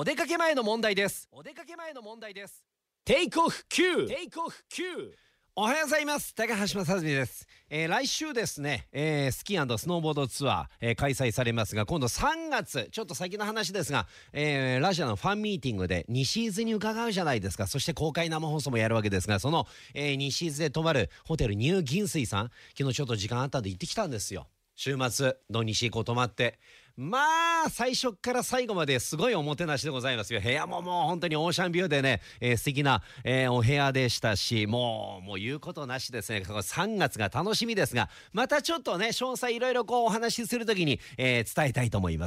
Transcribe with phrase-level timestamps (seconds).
[0.00, 1.28] お出かけ前の問題です。
[1.32, 2.64] お出かけ前の問題です。
[3.04, 4.84] テイクオフ Q テイクオフ Q
[5.56, 6.36] おはようございます。
[6.36, 17.66] 高橋正澄です、えー来週ですね、えースキースノーボードツアー、えー開催されますが今度3月ちょっと先の話ですが、えーラジオのファンミーティングで西伊豆に伺うじゃないですか。
[17.66, 24.46] そして公開生放送もやるわけですがその、えー西伊豆で泊まるホテルニュー銀水さん昨日ちょっと時間あったんで行ってきたんですよ。
[24.76, 26.60] 週末土日こう泊まって
[27.00, 30.40] まあ最初から最後まですごいおもてなしでございますよ。
[30.40, 36.42] 部屋ももう本当にオーシャンビューでね、えー素敵な、えーお部屋でしたしもうもう言うことなしですね。
[36.44, 42.26] この3月が楽しみですがまたちょっとね詳細いろいろこうお話しするときに、えー伝えたいと思いま